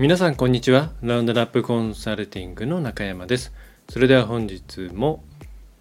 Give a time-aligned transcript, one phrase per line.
[0.00, 0.92] 皆さんこんにちは。
[1.02, 3.52] ラウンドラップコンサルティングの中山です。
[3.90, 5.22] それでは本日も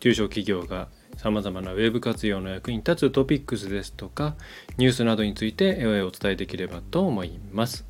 [0.02, 4.36] 中小企業がさまざまなウェブ活用の役に立つトピックスですとか
[4.76, 7.86] ニュースなどについてお伝えできればと思います、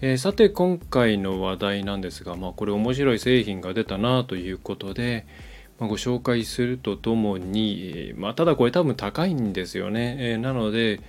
[0.00, 5.26] えー、さて今回の話題なんですが、まあ、これ面白い製品が出たなということで、
[5.80, 11.00] ま、ご紹介するとともに、まあ、ただこれ多分高いんですよね、えー、なので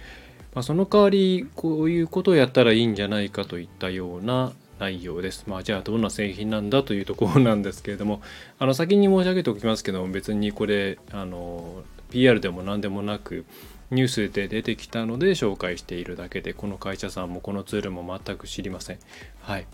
[0.55, 4.53] まあ、その代わりこういうことをやったらいいんじゃないかといったような
[4.85, 5.45] 内容です。
[5.47, 8.21] まあじゃあどんな製品なんだというところなんですけれども
[8.59, 13.45] あの先に申し上げておきますけども別にこれあの PR でも何でもなく
[13.91, 18.99] ニュースで出てきたので紹介しているだけでこの会社さんもこのツールも全く知りません。
[19.41, 19.65] はい。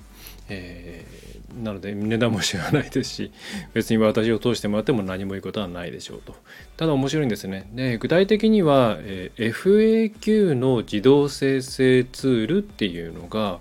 [0.53, 3.31] えー、なので値段も知らないですし
[3.73, 6.35] 別に私を通してもらっても何もいいことはないでしょうと。
[6.77, 7.70] ただ面白いんですね。
[7.73, 13.59] で具体的には、えー、FAQ の自動生成ツールっていうのが、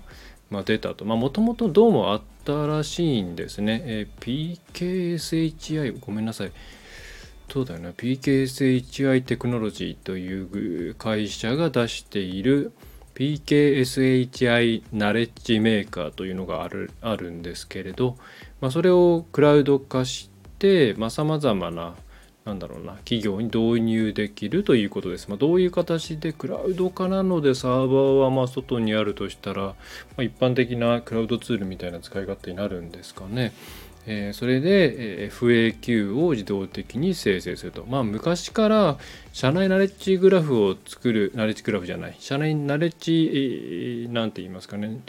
[0.51, 1.05] まあ、出たと。
[1.05, 3.81] もともとどうもあったらしいんですね。
[3.85, 6.51] えー、PKSHI ごめんなさい。
[7.51, 12.71] そうだよね PKSHI テクノロジーという会社が出している
[13.13, 18.15] PKSHI ナレッジメーカーというのがあるあるんですけれど、
[18.61, 20.29] まあ、それをクラウド化し
[20.59, 21.95] てさまざ、まな
[22.45, 25.27] なんだろうな企業に導入できるということです。
[25.29, 29.75] まあ、どういう形でクラウド化なのでサーバーはま外にあるとしたら、ま
[30.17, 33.53] あ、一般的なクラウドツールみたいな使い勝手になるんですかね。
[34.07, 37.85] えー、それで、FAQ を自動的に生成すると。
[37.87, 38.97] まあ昔から
[39.31, 45.01] 社内ナレッジグラフを作る、ナレッジグラフじゃない、社内ナレッジ、なんて言いますかね、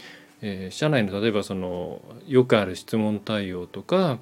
[0.43, 4.19] えー、社内の例えばそのよくある質問対応とか、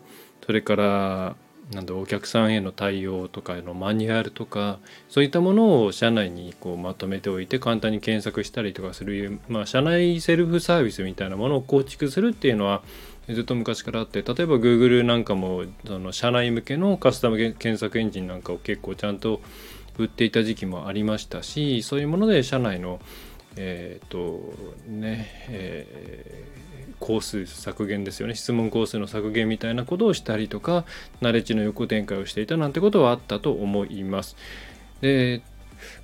[0.46, 1.36] それから
[1.70, 12.82] なんだお客さんへの対応とかのマニュアルとかそういったものを社内にこうまとめておいて簡単に検索したりとかする、まあ、社内セルフサービスみたいなものを構築するっていうのは
[13.28, 19.40] ずっと昔からあって例えば Google なんかもその社内向けのカスタム検索エンジンなんかを結構ちゃんと
[19.96, 23.00] 売っていた時期もありましたしそういうもので社内の
[23.56, 24.54] えっ、ー、と
[24.88, 30.84] ね、えー、工数削減ですよね質問工数の削減みたいなことをしたりとか
[31.20, 34.36] ナレッジの横展開をしていたなんてことはあったと思います。
[35.00, 35.42] で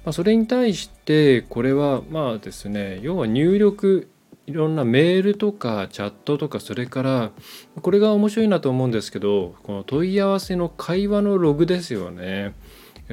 [0.04, 4.08] まあ、それに対してこれはまあですね要は入力
[4.46, 7.32] いろんなメールとかチャットとかそれから
[7.82, 12.54] これが面白いなと思うんですけどこの問い合わせの会話のログですよね。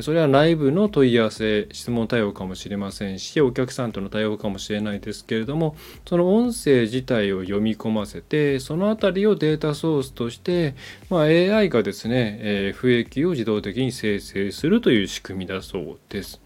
[0.02, 5.76] それは内部の問い合わせ質問対応かもしれませんしお客さんとの対応かもしれないですけれども
[6.08, 10.74] その音声自体を読み込ませてその辺りをデータソースとして、
[11.12, 16.42] まあ、AI がですね、えー、不益を自動的に生成するという仕組みだそうです。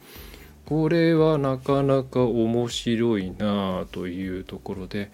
[0.66, 5.12] これはなかなか面白いなというところで、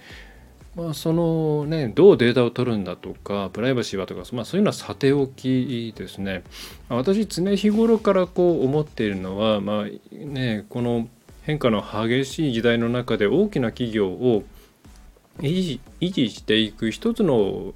[0.76, 6.44] まあ、そのねどうデータを取るんだとかプライバシーはとか、まあ、そういうのはさておきですね
[6.90, 11.08] 私常日頃からこう思っているのは、まあね、この
[11.44, 14.44] 変化の激しい時代の中で大きな企業を
[15.40, 17.74] 維持していく一つの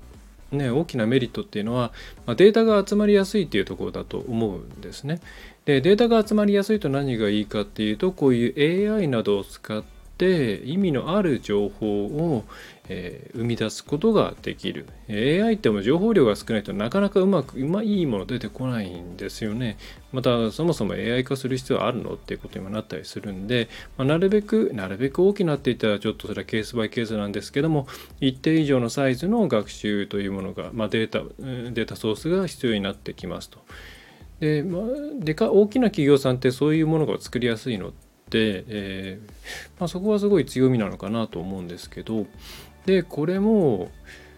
[0.52, 1.92] ね、大きなメリットっていうのは、
[2.26, 5.20] まあ、データが集まりやすいっていうところだと思うんですね。
[5.66, 9.84] でデータが集まりやすいと何がいいかっていうとこういう AI などを使っ
[10.18, 12.46] て意味のある情報を、
[12.90, 19.78] えー、生み出すことができる AI っても情報量が少ないとなかなかうまくうまいいもの出てこないんですよね
[20.12, 27.88] またそもそも AI 化する必要あるのっていうことにもなったりするんで、まあ、なるべくなるべく大きなっていったらちょっとそれはケースバイケースなんですけども
[28.20, 33.60] 一定以上のサイズの学習というものが、まあ、データデータソースが必要になってきますと。
[34.40, 34.84] で,、まあ、
[35.20, 37.92] でか大きな企業さんってそういうものが作りやすいの
[38.30, 42.26] で、えー、まあ、そこはすごい強みなのかなと思うんですけど
[42.88, 43.92] でこれも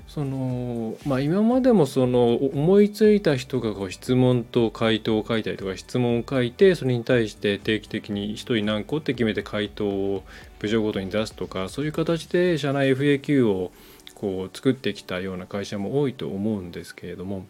[0.08, 10.24] そのまあ今までもその思いついた人がこう質問と回答を書いたりとか質問を書いてそれに対して定期的に1人何個って決めて回答を
[10.58, 13.72] 部署ごとに出すとかそういう形で社内 FAQ を
[14.16, 17.46] こう作ってきたような会社も多いと思うんですけれども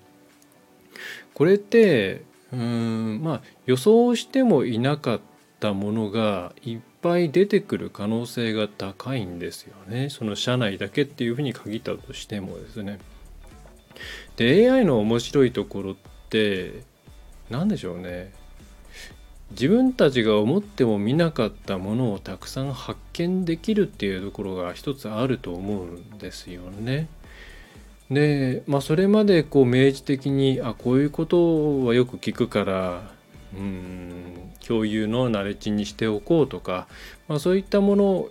[1.34, 5.20] これってうんまあ予想してもいなかっ
[5.60, 13.00] たものがいっぱい出てくる可能性が高いんですよねその社内だけっていうふうに限ったとしてもですね。
[14.38, 15.96] で AI の面白いところっ
[16.30, 16.84] て
[17.50, 18.32] 何でしょうね
[19.52, 27.08] 自分たちが思っても見なかったものをたくさん発見できるっていうところが一つあると思うんですよね。
[28.12, 33.12] で、まあ、それまでこう明示的にあこういうことはよく聞くから
[33.56, 36.88] うん共有のナレッジにしておこうとか、
[37.28, 38.30] まあ、そういったもの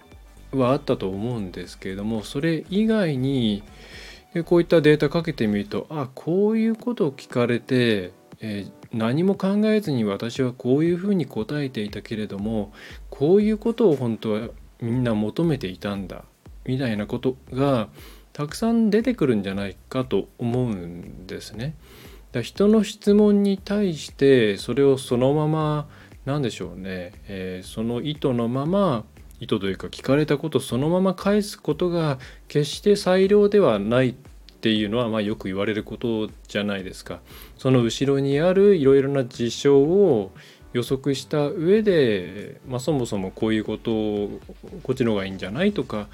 [0.53, 3.63] はあったと思うんですけれどもそれ以外に
[4.45, 12.73] こういったデータかけてみるとあこういうことを聞かれて、えー、何も考えずに私はこういうふうに答えていたけれども
[13.11, 14.49] こういうことを本当は
[14.81, 16.25] みんな求めていたんだ
[16.65, 17.89] みたいなことが
[18.33, 21.75] たくさん出てくるんじゃないかと思うんですね。
[22.33, 25.89] だ人の質問に対してそれをそのまま
[26.25, 29.05] 何でしょうね、えー、その意図のまま
[29.41, 34.15] 意図というか聞かれたことそのまま返すことが決して裁量ではないっ
[34.61, 37.21] ていうのはまあよく言われることじゃないですか。
[37.57, 40.33] その後ろにあるいろいろな事象を
[40.73, 44.41] 予測した上で、まあ、そもそもこういうことを
[44.83, 46.09] こっちの方がいいんじゃないとか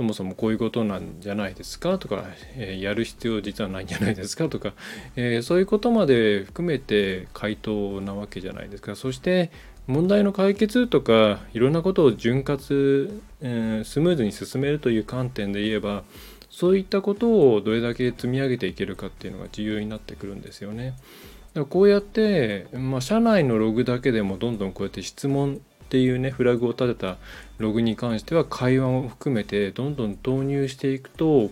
[0.00, 1.98] そもそもこういうことなんじゃないですか？
[1.98, 2.24] とか、
[2.56, 4.48] えー、やる必要実はないんじゃないですか？
[4.48, 4.72] とか、
[5.14, 8.96] えー、そういうことまで含めて回答なわけじゃないですか？
[8.96, 9.50] そして
[9.86, 12.60] 問題の解決とかいろんなことを潤滑、
[13.42, 16.02] えー、スムーズに進めるという観点で言えば
[16.48, 20.86] そういったことをどれだけ積み上げていけるかっていうのが重要になってくるんですよね。
[20.88, 27.16] だからこうやって、まあ、社内のログだけでもどんどんこうやって質問っていうねフラグを立てた
[27.58, 31.50] ログに関しては会話も含めてどんどん投入していくと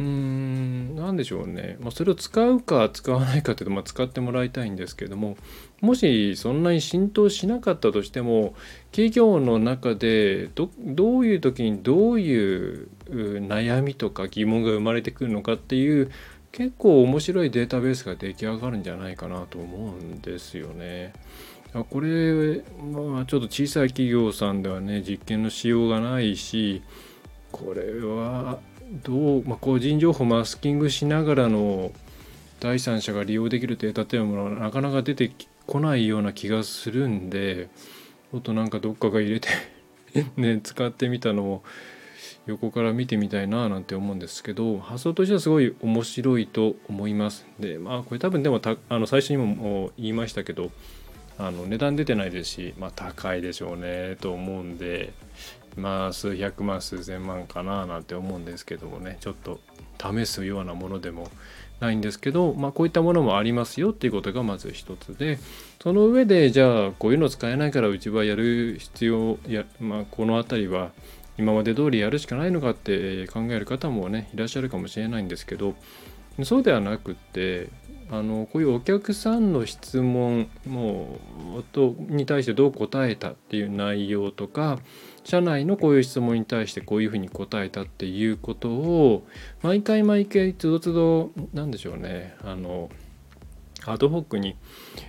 [0.00, 5.36] うーん何でしょうね、まあ、それを使うか使わないかっていうと、まあ、使ってもらいたいんですけども
[5.80, 8.54] もしそんなに浸透しなかったとしても
[8.90, 16.10] 企業の中でどどういう時にどういう悩みとか疑問が生まれてくるのかっていう
[16.50, 21.12] 結構面白いデータベースが出来上がるんじゃないかなと思うんですよね。
[21.72, 22.62] これ、
[22.92, 26.82] まあ、ちょっと小さい企業さんではね実験のしようがないし
[27.52, 28.58] これは
[29.04, 31.92] どう、まあ、個人情報マスキングしながらの
[32.60, 35.30] 第三者が利用できるデータっていうものはなかなか出て
[35.66, 37.68] こないような気がするんで
[38.32, 39.48] ちょっとなんかどっかが入れて
[40.36, 41.62] ね使ってみたのを
[42.46, 47.46] 横から見てみたいななんて思うんですけど発想としてはすごい面白いと思います。
[47.60, 50.70] でまあこれ多分でもあの最初にも言いましたけど
[51.38, 55.12] あの値段出てないですし、まあ、高いでしょうねと思うんで
[55.76, 59.60] まあ数百万数千万かななんて思うんですけどもねちょっと
[60.00, 61.28] 試すようなものでも
[61.80, 65.38] ないんですけど、まあ、こういったものもありますよっていうことがまず一つで
[65.80, 70.90] その上でじゃあこういうの使えないからうちはやる必要や、まあ、この辺りは
[71.38, 75.76] 今まで通りやるしかないのかって考える方もねいらっしゃるかもしれないんですけど
[76.44, 77.68] そうではなくて
[78.10, 81.18] あのこういうお客さんの質問も
[81.72, 84.78] とに対してどう答えたっていう内容とか
[85.24, 89.26] 社内のこういう質問に対してこういうふうに答えたっていうことを
[89.62, 92.88] 毎回毎回つどつど何でしょうねあの
[93.84, 94.56] アドホックに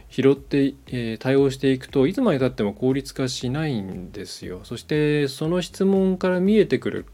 [0.10, 4.62] 拾って、え、対応していくといつまでたっても効率化しないんですよ。
[4.64, 7.06] そしてその質問から見えてくる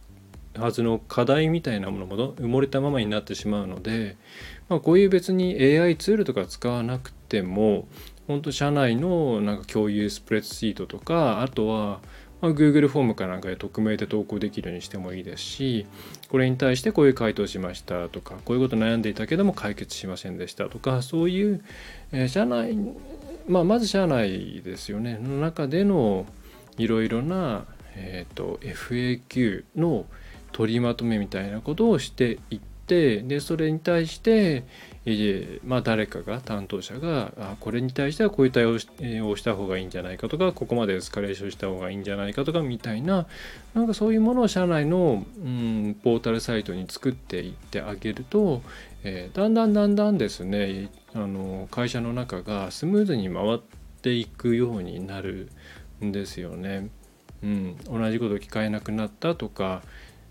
[0.58, 4.16] はずの課題みたいなものも埋もれたままになってしまうので
[4.70, 7.88] まあ、こういう別に AI ツールとか使わなくても
[8.28, 12.00] 本当社内のなんか共有スプレッドシートとかあとは
[12.42, 15.86] ま Google フォームかなんかで匿名で投稿できるようにしてもいいですし
[16.30, 21.64] これに対してこういう回答しましたとかこういうこと悩んでいたけども解決しませんでしたとかそういう、
[22.12, 22.76] え社内
[23.48, 25.20] まあまず社内ですよね。
[25.22, 26.26] の中での
[26.78, 27.66] いろいろな、
[27.96, 30.06] えーと FAQ の
[30.56, 34.64] 取りまとめみたいなことをしていってでそれに対して、
[35.06, 38.76] え、まあ、誰かが担当者があこれに対してはこういう対応
[39.30, 43.28] をした方がいいんじゃないかとかここまでエスカレーションした方がいいんじゃないかとかみたいな
[43.74, 48.62] なんかそういうものを社内の、うん、ポータルサイトに作っていってあげると、
[49.04, 53.60] えー、だんだんだんだんですねあの会社の中がスムーズに回っ
[54.02, 55.50] ていくようになる
[56.02, 56.90] んですよね。
[57.44, 59.84] うん、同じこと聞かえなくなったとか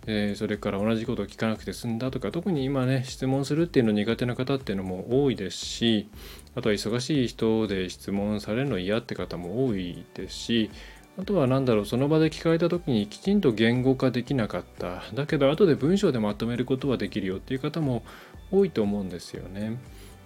[0.07, 6.09] えー、それから同じことを聞かなくて済んだとか特に今ね質問するっていうの苦手な方っていうのも多いですし
[6.55, 10.71] あとは忙しい人で質問されるの嫌って方も多いですし
[11.19, 18.03] あとは何だろうその場で聞かれた時にきちんと言語化できなかっただけど後で文章でまとめることはできるよっていう方も
[18.51, 19.79] 多いと思うんですよね。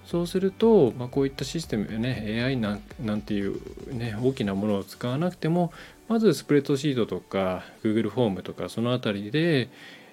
[0.06, 3.60] そうすると、まあ、こういったシステムね AI なんなんていう、
[3.94, 5.70] ね、大きなものを使わなくても
[6.08, 9.68] まずスプレッドシートとか Google フォームとかその辺りで、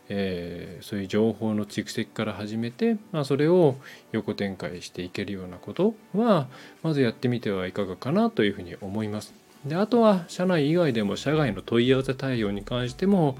[0.10, 3.76] えー、そういう情報の蓄積から始めて、まあ、それを
[4.12, 6.48] 横展開していけるようなことは
[6.84, 9.34] まずやってみてはいかがかなというふうに思います。
[9.66, 13.36] であとは社内以外でも社外の問い合わせ対応に関しても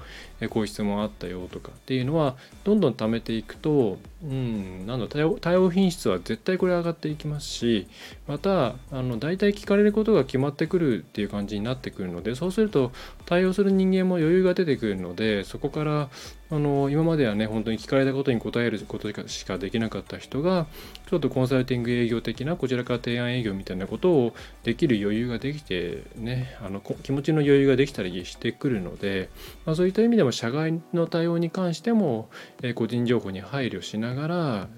[0.50, 7.86] こういう質問あったよとかっていうのはどんどん貯めていくとうんなんだ対応対応品質は絶対これ上がっていきますし
[8.26, 12.90] またあの大体聞かれることが決まってくるっていう感じになってくるのでそうすると
[13.24, 16.08] 対応する人間も余裕が出てくるのでそこから
[16.48, 20.66] あの今まではね本当に聞かれたことに答えることしかできなかった人が
[21.08, 29.28] ちょっとコンサルティング営業的なこちらから提案営業みたいなことをできる余裕ができてねあの気持ちの余裕ができたりしてくるので、
[29.64, 32.28] まあ、そういった意味でも社外の対応に関しても、
[32.62, 34.15] え、個人情報に配慮しながら、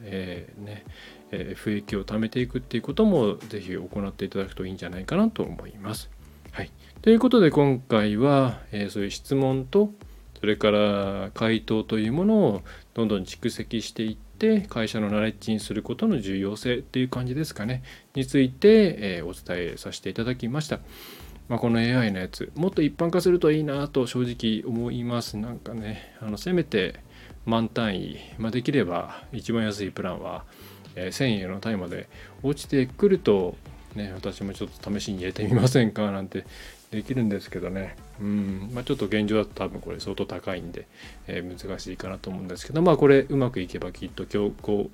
[0.04, 0.84] えー、ね
[1.30, 6.10] えー、益を貯めていくっていうこともぜひ行っていただくといいんじゃないかなと思います。
[6.52, 6.70] はい、
[7.02, 9.92] ということで今回は、えー、そういう質問と
[10.40, 12.62] それから回答というものを
[12.94, 17.82] どんどん蓄積していって会社のナレッジにすることの重要性っていう感じですかね
[18.14, 20.80] について、え、お伝えさせていただきました。
[21.48, 27.00] まあ、この AI のやつもっと一般化するといいなと正直思いますなんかねあのせめて
[27.48, 30.44] 満単位、まあ、できれば一番安いプランは、
[30.94, 32.08] えー、1000円の単位まで
[32.42, 33.56] 落ちてくると
[33.94, 36.44] ね私もちょっと試しに入れてみませんかなんて
[36.90, 37.96] できるんですけどね。
[38.20, 40.86] うん、まあ、ちょっと現状だと多分これ相当高いんで、
[41.26, 44.90] えー、難しいかなと思うんですけどまあこれうまくいけばきっと競合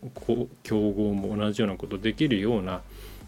[0.62, 2.82] 競合も同じようなことできるような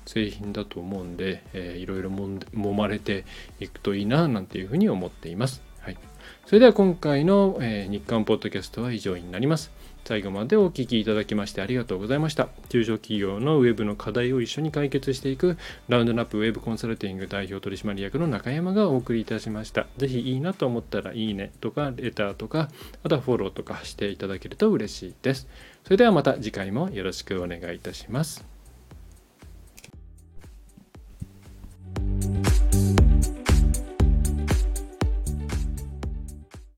[0.05, 3.25] 製品だと思うんで、えー、いろいろ揉まれて
[3.59, 5.63] いくといいななんていうふうに思っています。
[5.81, 5.97] はい、
[6.47, 9.73] それでは今回の、えー、日刊ポッドキャストは以上になります。
[10.05, 12.47] 最後までお聴きいただきましてありがとうございました。
[12.69, 19.89] 中小企業のウェブの課題を一緒に解決していくラウンドナップウェブコンサルティング代表取締役の中山がお送りいたしました。
[19.97, 22.69] ぜひいいなと思ったらいいねとかレターとか
[23.03, 25.49] あとはフォローとかしていただけると嬉しいです。
[25.83, 28.45] それではまた次回もよろしくお願いいたします。